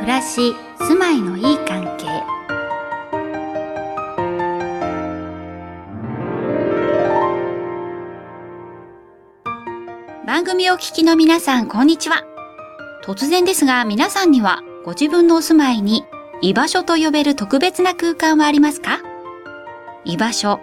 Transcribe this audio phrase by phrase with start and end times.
[0.00, 2.06] 暮らし住まいのいい関係。
[10.26, 12.24] 番組をお聞きの皆さんこんにちは。
[13.04, 16.06] 突然ですが皆さんにはご自分のお住まいに
[16.40, 19.00] 居場所と呼べる特別な空間はありますか？
[20.06, 20.60] 居場所。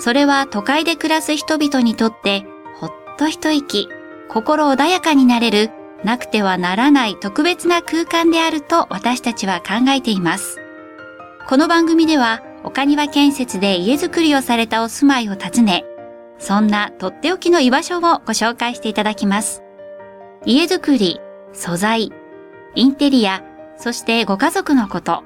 [0.00, 2.44] それは都会で暮らす人々にとって
[2.80, 3.88] ほっと一息
[4.28, 5.70] 心穏やかになれる
[6.04, 10.58] なくてはならない特別な空間であると私たちは考えています。
[11.48, 15.84] この番組では、岡庭建設で家づくりをされたお住まいを訪ね、
[16.38, 19.62] そんなとっておきの居場所をご紹介していただきます。
[20.44, 21.20] 家づくり、
[21.52, 22.12] 素材、
[22.74, 23.42] インテリア、
[23.76, 25.24] そしてご家族のこと、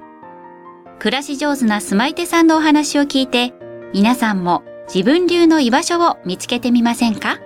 [0.99, 3.55] 暮らし上手な住まい手さんのお話を聞いて、
[3.93, 7.39] 皆さんも自分流の居場所を見つけてみませんか？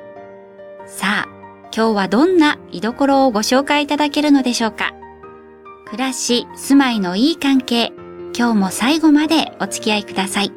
[0.87, 1.40] さあ、
[1.73, 4.93] 今日はどんな居所をご紹介いただけるのでしょうか？
[5.87, 7.93] 暮らし、住まいのいい関係、
[8.37, 10.51] 今日も最後までお付き合いください。
[10.51, 10.57] ク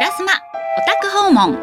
[0.00, 0.36] ラスマオ
[0.86, 1.58] タク訪問。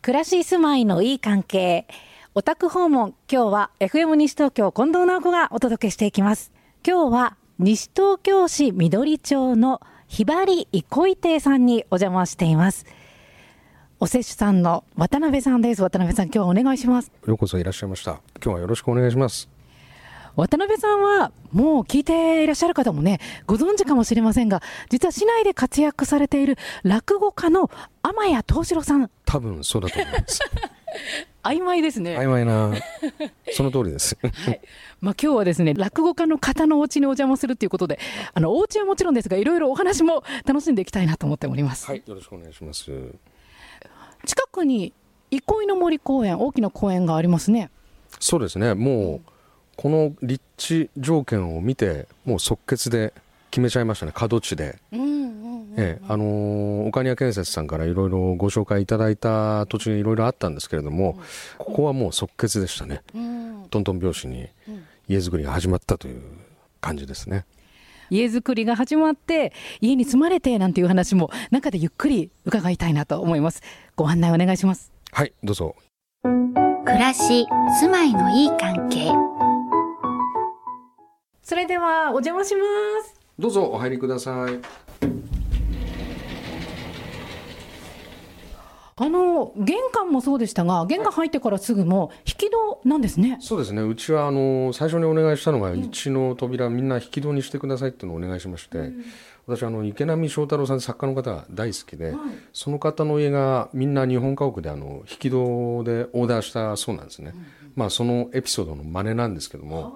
[0.00, 1.86] 暮らし住まいのいい関係。
[2.34, 3.14] オタク訪問。
[3.30, 6.52] 今日は FM 西東京近藤直子がお届けしていきます。
[6.86, 12.84] 今日は西東京市緑町のひばり憩い亭さんにお邪魔しています。
[14.00, 15.82] おせしさんの渡辺さんです。
[15.82, 17.12] 渡辺さん今日はお願いします。
[17.24, 18.20] ようこそいらっしゃいました。
[18.44, 19.48] 今日はよろしくお願いします。
[20.34, 27.70] 渡辺さんはもう聞いていらっしゃる方もねご存知かもしれませんが実は市内で活躍されている落語家の
[28.02, 29.08] 天谷藤四郎さん。
[29.24, 30.40] 多分そうだと思います
[31.42, 32.18] 曖昧ですね。
[32.18, 32.72] 曖昧な。
[33.52, 34.60] その通りです、はい。
[35.00, 37.98] まあ、今日はですね落語家の方のお家にお邪魔するということで
[38.34, 41.86] あのお家はもちろんですがいろいろお話も楽しんでいきたいなと思っております。
[41.86, 42.90] はいよろしくお願いします。
[44.26, 44.92] 近くに
[45.30, 47.70] 憩いの森公園大きな公園がありますね。
[48.18, 48.74] そうですね。
[48.74, 49.30] もう
[49.76, 53.14] この立地条件を見てもう即決で
[53.50, 54.12] 決めちゃいましたね。
[54.14, 55.29] 角地で、うん
[55.76, 61.18] ええあのー岡庭建設さんからいろいろご紹介いただいた土地いろいろあったんですけれども、
[61.58, 63.66] ここはもう即決でしたね、うん。
[63.70, 64.48] トントン拍子に
[65.08, 66.22] 家づくりが始まったという
[66.80, 67.46] 感じですね。
[68.10, 73.62] 家づくりが始まって家に住まれてなんていう話も中でゆっくり伺いたいなと思います。
[73.94, 74.90] ご案内お願いします。
[75.12, 75.76] はいどうぞ。
[76.22, 77.46] 暮らし、
[77.80, 79.12] 住まいのいい関係。
[81.42, 82.62] それではお邪魔しま
[83.04, 83.20] す。
[83.38, 85.19] どうぞお入りください
[89.02, 93.38] あの玄関もそうでしたが玄関入ってからすぐも引き戸なんですね。
[93.40, 93.80] そうですね。
[93.80, 98.92] うちはあの最初にお願いしたのがうちの扉みんな引き戸にしてくださいっていうのをお願いしまして、
[99.46, 102.14] 私あの池波正太郎さん作家の方が大好きで、
[102.52, 107.32] その方の家がみんな日本家屋であの引き戸でオーダーしたそうなんですね、
[107.76, 109.94] まあそのエピソードの真似なんですけども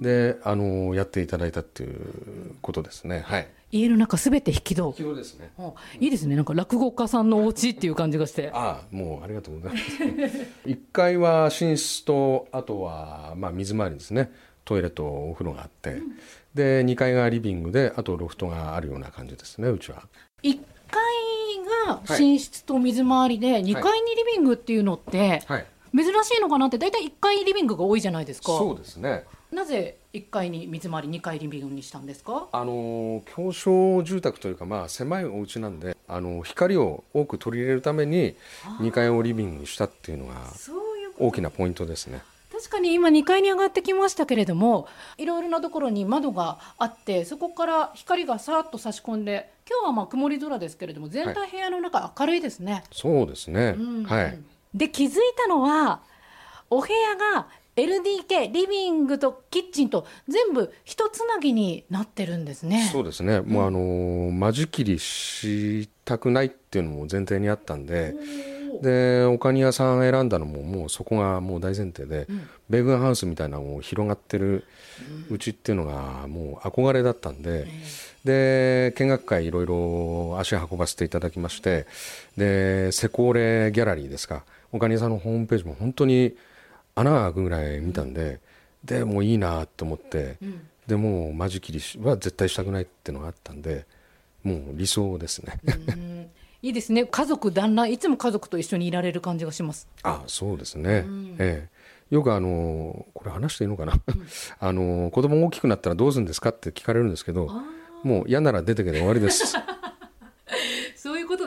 [0.00, 3.22] であのやっていただいたっていうことですね。
[3.24, 4.86] はい家の中すべて引き戸。
[4.86, 5.50] 引き戸ですね。
[5.58, 6.36] あいいですね。
[6.36, 8.50] なんか落語家さんのお家っていう感じがして。
[8.52, 9.84] ああもうありがとうございます。
[10.66, 14.32] 1階は寝室とあとはまあ水回りですね。
[14.64, 16.00] トイレとお風呂があって、
[16.54, 20.02] で2階がリビングであとロフトがあるような感じですねうちは。
[20.42, 20.58] 1
[20.90, 21.02] 階
[21.86, 28.48] が寝室と水回りで2階にリビングっていうのってはい珍しいのかなって大体1階リビングが多いじゃないですか。
[28.48, 29.24] そうですね。
[29.50, 32.46] なぜ1階に水回り2階リビングにしたんですか？
[32.52, 38.36] あの狭小住宅というかまあ狭いお家なんであの光を多く取り入れるために
[38.80, 40.34] 2階をリビングにしたっていうのが
[41.18, 42.22] 大きなポイントですね。
[42.52, 44.86] 確かに今2階に上がってきましたけれども
[45.16, 54.04] いろいろなところに窓があってそこから光がさーっと差し込んで今日はまあ曇り空ですけれども全体部屋の中明るいですね、そうですね、うん。
[54.04, 54.38] はい
[54.74, 56.00] で気づいたのは
[56.68, 62.88] お部屋が LDK リビングとキッチンと全部一つなぎになってるんですね。
[62.92, 68.14] そうですね、もうあの間仕切りしたくないっていうのも前提にあったんで、
[68.82, 72.26] で岡庭さん選んだのももうそこがもう大前提で、
[72.68, 74.64] 米軍ハウスみたいなのを広がってる
[75.30, 77.66] うちっていうのがもう憧れだったんで、
[78.24, 81.86] で見学会いろいろ足運ばせていただきまして
[82.36, 83.32] でセコー
[83.66, 86.34] レギャラリーですか岡庭さんのホームページも本当に
[86.94, 88.40] 穴が開くぐらい見たんで、
[88.84, 90.36] でもういいなと思って、
[90.86, 93.86] でもう間仕切りは絶対したくないっていうのがあったんで
[94.42, 95.58] もう理想ですね。
[95.64, 96.30] うん。
[96.62, 97.06] いいですね。
[97.06, 99.88] 家族団らんいつも家族と一緒にいられる感じがします。
[100.02, 101.06] あそうですね、
[101.38, 101.68] え
[102.10, 103.94] え、よくあのこれ話していいのかな、
[104.60, 107.48] あの子供大きくなったらどうするんですかって聞かれるんですけど
[108.02, 109.56] もう嫌なら出てけで終わりです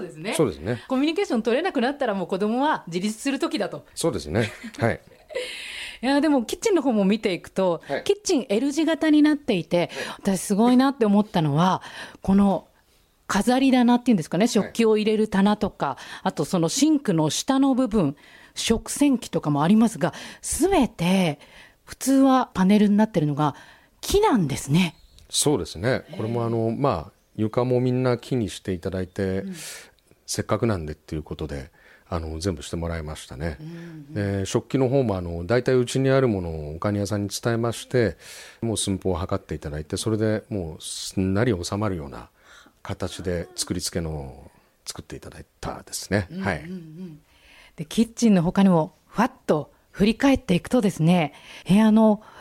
[0.04, 0.34] ですね。
[0.34, 0.84] そうですね。
[0.88, 3.86] コミュニケーション取れなくなったらもう子供は自立する時だと。
[3.96, 4.52] そうですね。
[4.78, 5.00] はい。
[6.02, 8.04] いやでもキッチンの方も見ていくと、はい。
[8.04, 9.90] キッチン L 字型になっていて、
[10.20, 11.82] 私すごいなって思ったのは
[12.22, 12.68] この
[13.28, 14.48] 飾り棚っていうんですかね。
[14.48, 18.16] 食器を入れる棚とか、あとそのシンクの下の部分
[18.54, 21.40] 食洗機とかもありますが全て
[21.84, 23.56] 普通はパネルになってるのが
[24.02, 24.96] 木なんですね。
[25.30, 26.04] そうですね。
[26.18, 29.44] これもあのまあ床もみんな木にしていただいて、
[30.34, 31.70] せっかくなんでっていうことで
[32.10, 33.60] あの全部してもらいましたね、
[34.10, 38.18] で食器の方もあの大体うちにあるものをおかに屋さんに伝えまして
[38.62, 42.30] もう寸法を測っていただいてそれでもうすんなり収まるような
[42.82, 44.52] 形で作り付けのを
[44.86, 46.66] 作っていただいたですね、はい。
[47.76, 51.34] でキッチンの他にもふわっと振り返っていくとですね
[51.68, 52.33] 部屋のまあ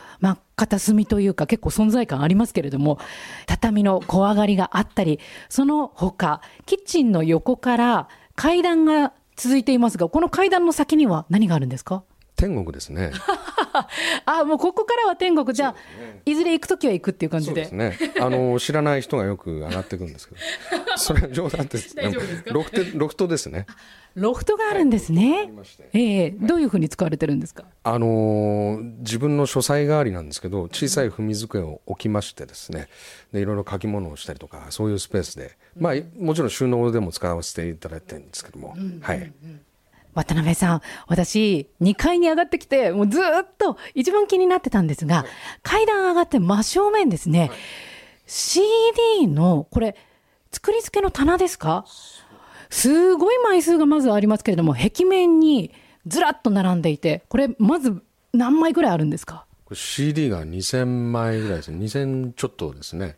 [0.55, 2.99] 片隅というか結構存在感ありますけれども
[3.47, 5.19] 畳の怖がりがあったり
[5.49, 12.03] その他キッチンの横から階段が続いていますがこの階段の先には何があるんですか？
[12.35, 13.11] 天国ですね。
[14.25, 15.53] あもうここからは天国。
[15.53, 15.75] じゃあ、
[16.25, 17.69] いずれ行く時は行くっていう感じで。
[17.71, 17.97] ね。
[18.19, 20.41] あの知らない人がよく上がってくるんですけど、
[20.97, 21.95] それは冗談です。
[21.95, 22.53] 大丈夫ですか？
[22.53, 23.65] ロフトロフトですね。
[24.15, 27.63] ロフトがあるんですね、ありましてええどういうふうに使われてるんですか？
[27.83, 32.89] あのー自分の書斎代わりなんですけど小さい踏み机を置きましてですね。
[33.31, 39.33] でいろいろ書き物をしたりとかそういうスペースで、まあもちろん収納でも使わせていただいてるんですけども、はい
[40.13, 45.25] 渡辺さん、私、2階に上がってきて、もうずーっと一番気になってたんですが、
[45.61, 47.51] 階段上がって真正面ですね、
[48.27, 49.95] CD の、これ、
[50.51, 51.85] 作り付けの棚ですか？
[52.69, 55.71] すごい枚数がまずありますけれども、壁面に
[56.07, 58.01] ずらっと並んでいて、これ、まず
[58.33, 59.45] 何枚ぐらいあるんですか？
[59.65, 61.77] これ CD が2000枚ぐらいですね。
[61.85, 63.17] 2000ちょっとですね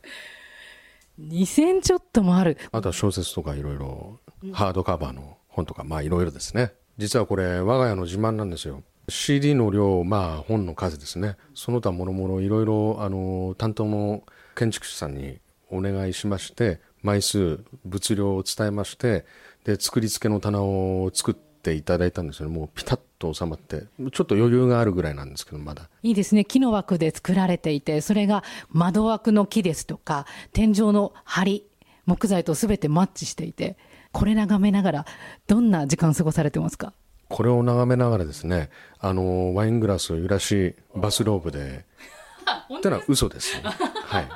[1.19, 2.57] ?2000 ちょっともある。
[2.71, 4.19] あとは小説とかいろいろ
[4.53, 8.83] ハードカバーの本とかまあいろいろですね実はこれ我が家の自慢なんですよ。
[9.09, 11.38] CD の量まあ本の数ですね。
[11.53, 14.24] その他もろもろいろいろあの担当の
[14.56, 15.39] 建築士さんに
[15.69, 19.25] お願いしまして枚数物量を伝えまして
[19.63, 22.57] で作り付けの棚を作っていただいたんですよね。
[22.57, 25.89] もうピタッと収まってちょっと余裕があるぐらいなんですけどまだ。
[26.03, 26.45] いいですね。
[26.45, 31.63] 木の枠で作られていて、それが窓枠の木ですとか、天井の梁、
[32.06, 33.77] 木材とすべてマッチしていて、
[34.15, 35.06] これ眺めながら、
[35.45, 36.94] どんな時間過ごされてますか？
[37.27, 38.69] これを眺めながらですね
[39.00, 41.83] あのワイングラスを揺らしバスローブで。
[42.77, 44.27] ってのは嘘です、ね、はい。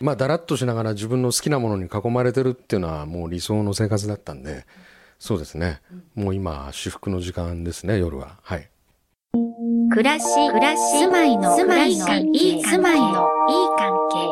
[0.00, 4.66] まあだらっとしながら自分の好きなものに囲まれてるっていうのはもう理想の生活だったんで
[5.18, 5.80] そうですね。
[6.14, 8.38] もう今至福の時間ですね夜は。
[8.42, 8.68] はい。
[9.90, 13.12] 暮らし、暮らし、住まいの、住まいの、いい、住まいの、いい
[13.78, 14.28] 関係。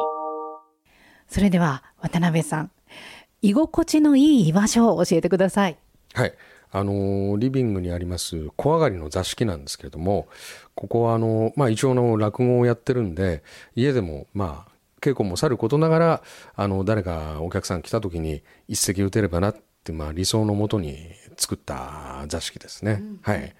[1.28, 2.70] それでは、渡辺さん、
[3.43, 5.79] 居心地のいい居場所を教えてください。
[6.15, 6.35] はい。
[6.73, 10.29] あのーリビングにあります小上がりの座敷なんですけれども、
[10.75, 13.43] ここはあのーまあ一応の落語をやってるんで、
[13.75, 16.23] 家でもまあ稽古もさることながら、
[16.55, 20.97] あの誰かお客さん来た時に一席打てればなって、まあ理想のもとに
[21.37, 23.03] 作った座敷ですね。
[23.23, 23.55] はい。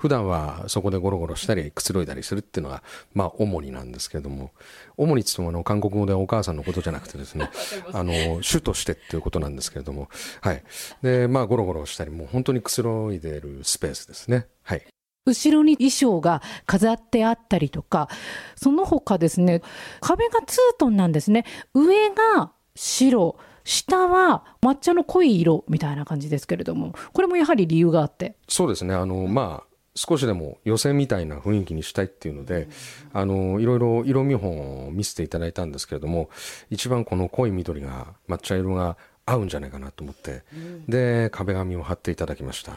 [0.00, 2.82] 普段はそこでゴロゴロしたりくつろいだりするっていうのが
[3.12, 4.50] まあ主になんですけれども
[4.96, 7.50] 主にっつってもあの韓国語でお母さんのことじゃなくてですね
[7.92, 10.08] あの主としてっていうことなんですけれども
[10.40, 10.62] はい。
[11.02, 14.46] でまあゴロゴロしたりもう本当にくつろいでるスペースですね。
[14.62, 14.86] はい。
[15.26, 18.08] 後ろに衣装が飾ってあったりとか、
[18.56, 19.62] その他ですね、
[20.00, 21.44] 壁がツートンなんですね。
[21.74, 28.36] 上が白、下は抹茶の濃い色みたいな感じですけれども、これもやはり理由があって。
[28.48, 28.94] そうですね。
[28.94, 32.68] あのまあ少しでも寄せみたいな雰囲気にしたいっていうので
[33.12, 36.30] あのいろいろ色見本を見せていただいたんですけれども
[36.70, 40.42] 一番この濃い緑が抹茶色が合うんじゃないかなと思って、
[40.88, 42.76] で壁紙を貼っていただきました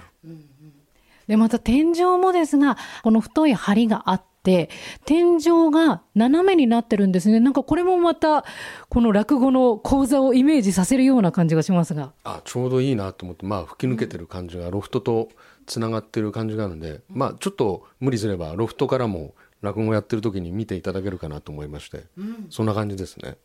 [1.27, 4.69] で、また天井もですが、この太い梁があって、
[5.05, 7.39] 天井が斜めになってるんですね。
[7.39, 8.43] なんかこれもまた、
[8.89, 12.11] この落語の講座をイメージさせるような感じがしますが。
[12.23, 15.29] あちょうどいいなと思ってまあ吹き抜けてる感じがロフトと
[15.65, 22.03] つながってる感じがあるんで、まあちょっと無理すればロフトからも落語やってる時に見ていただけるかなと思いまして、
[22.49, 23.37] そんな感じですね。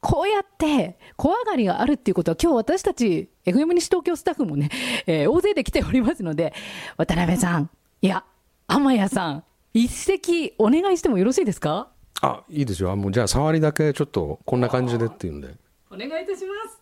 [0.00, 4.70] こうやって小上がりがあるっていうことは今日私たち FM 西東京スタッフもね、
[5.06, 6.54] えー大勢で来ておりますので
[6.96, 7.70] 渡辺さん
[8.02, 8.24] いや
[8.68, 11.88] 天谷さん一席お願いしてもよろしいですか？
[12.22, 12.90] あいいですよ。
[12.92, 15.54] あもうじゃあ触りだけちょっとこんな感じでっていうんで。
[15.90, 16.78] お願いいたします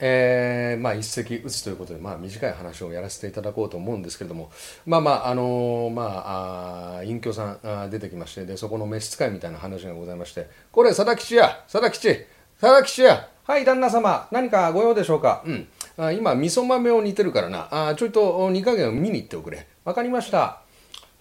[0.00, 4.50] えーまあ、一石打つということで、まあ、短い話をやらせていただこうと思うんですけれども
[4.86, 12.24] まあまああのーまああー隠居さんあー出てきましてでそこの召使いみたいな話がございまして「これ貞吉や貞吉
[12.60, 13.28] 貞吉や。
[13.44, 15.42] はい旦那様何かご用でしょうか？
[15.46, 15.68] うん。
[15.96, 17.68] あ今味噌豆を煮てるからな。
[17.70, 19.66] あちょいと煮加減を見に行っておくれ。
[19.84, 20.60] わかりました。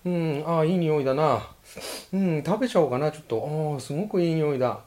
[0.05, 1.47] うんあいい匂いだな。
[2.13, 3.75] うん食べちゃおうかなちょっと。
[3.77, 4.71] あすごくいい匂いだ。
[4.71, 4.79] あ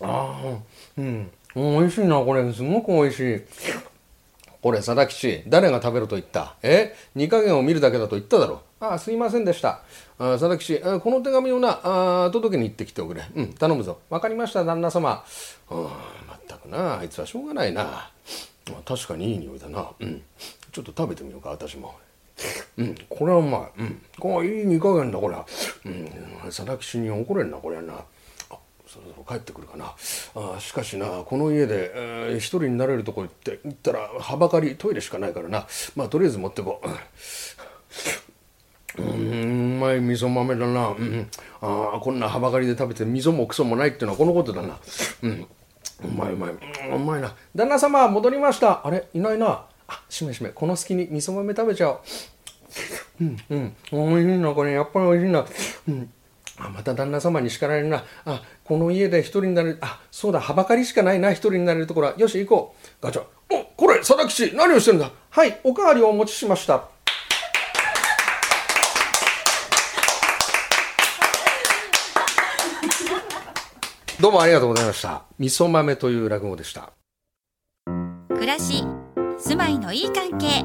[0.00, 0.58] あ
[0.96, 2.52] うん美味しいなこれ。
[2.52, 3.40] すごく美味しい。
[4.60, 6.56] これ貞吉誰が食べると言った？
[6.62, 6.94] え？
[7.14, 9.82] 煮加減を見るだけだと言っただろああすいませんでした。
[10.18, 13.22] あ貞吉あこの手紙をなあ届けに行ってきておくれ。
[13.34, 14.00] うん頼むぞ。
[14.10, 15.24] わかりました旦那様。
[15.70, 15.90] うんま
[16.34, 16.98] ったくな。
[16.98, 17.84] あいつはしょうがないな。
[17.84, 18.10] ま
[18.70, 19.90] あ確かにいい匂いだな。
[19.98, 20.22] うん。
[20.72, 21.94] ちょっと食べてみようか私も。
[22.76, 23.80] うん、これはうまい。
[23.80, 25.44] うん、これいい煮加減だ、これは。
[25.84, 27.94] うん、貞吉に怒れんな、これはな。
[28.88, 29.94] そろそろ帰ってくるかな。
[30.34, 35.66] あしかしな、この家で、えー一人になれるとこ行って、行ったら、はばかりトイレしかないからな。
[35.94, 36.88] まあ、とりあえず持ってこう。
[39.00, 40.88] うん、うまい味噌豆だな。
[40.88, 41.30] うん、
[41.60, 44.78] ああ、こんなはばかりで食べて味噌もクソもないっていうのはこのことだな。
[45.22, 45.46] うん、
[46.04, 47.34] うまいうまい、うまいな。
[47.54, 48.86] 旦那様、戻りました。
[48.86, 49.66] あれ、いないな。
[49.86, 52.00] あ、しめしめ、この隙に味噌豆食べちゃおう。
[53.20, 55.46] うん、うん、美味しいな、これ、やっぱり美味しいな。
[55.88, 56.12] うん。
[56.60, 58.04] あ、また旦那様に叱られるな。
[58.24, 59.78] あ、この家で一人になれる。
[59.80, 62.14] あ、そうだ、はばかりしかないな、一人になれるところは。
[62.16, 63.04] よし、行こう。
[63.04, 63.22] ガチャ。
[63.50, 65.10] お、これ、貞吉、何をしてるんだ？
[65.30, 66.84] はい、おかわりをお持ちしました。
[74.20, 75.22] どうもありがとうございました。
[75.38, 76.90] 味噌豆という落語でした。
[78.30, 78.84] 暮らし
[79.38, 80.64] 住まいのいい関係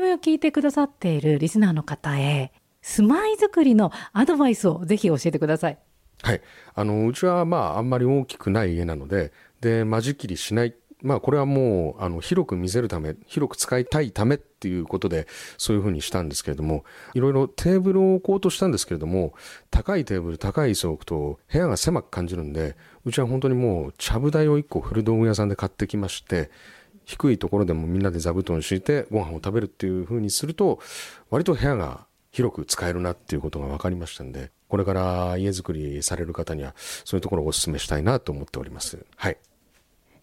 [0.00, 5.78] 組を聞いてくださっているリスナーの方へ住まいづくりのアドバイスをぜひ教えてください。
[6.22, 6.40] はい、
[6.74, 10.74] あのうちはまああんまり大きくない家なのでで間仕切りしない。
[11.02, 15.26] まあこれはもうあの広く見せるため広く使いたいためっていうことで
[15.58, 19.34] そういうふうにしたんですけれどもいろいろテーブルを置こうとしたんですけれども
[19.70, 26.50] 高いテーブル高い椅子を置くと部屋が狭く感じるんでうちは本当にもうちゃぶ台を1個古道具屋さんで買ってきまして
[27.06, 30.80] 低いところでもみんなで座布団敷いてご飯を食べるっていう風にすると
[31.30, 39.06] 割と部屋が広く使えるなっていうことが分かりましたんでこれから家づくりされる方にはそういうところをお勧めしたいなと思っております。
[39.16, 39.38] はい。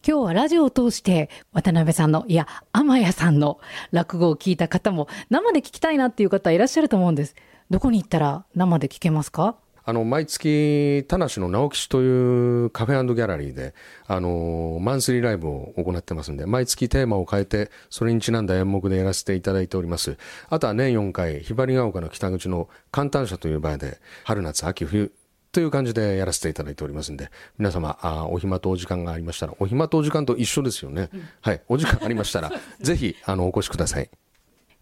[0.05, 3.61] 今日はラジオを通して渡辺さんのいや天谷さんの
[3.91, 7.35] 落語を聞いた方も生で聞きたいなっていう方いらっしゃると思うんです。
[7.69, 9.55] どこに行ったら生で聞けますか？
[9.85, 13.73] あの毎月田無の直吉というカフェギャラリーで
[14.07, 20.17] あのマンスリーライブを行ってますんで毎月テーマを変えてそれにちなんだ演目でやらせていただいております。
[20.49, 25.11] あとは年4回ひばりが丘の北口の簡単社という場合で春夏秋冬
[25.51, 31.09] という感じでやらせていただいておりますんで皆様あお暇とお時間がありましたらお暇とお時間と一緒ですよね、
[31.41, 34.09] はいお時間ありましたらぜひあのお越しください。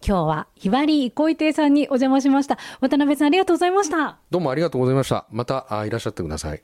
[0.06, 2.58] 今日はひばり憩い亭さんにお邪魔しました。
[2.80, 4.18] 渡辺さんありがとうございました。
[4.32, 5.28] どうもありがとうございました。
[5.30, 6.64] またあいらっしゃってください。